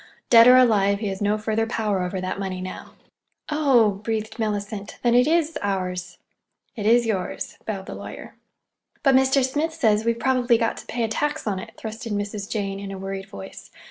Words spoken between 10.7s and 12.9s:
to pay a tax on it," thrust in Mrs. Jane, in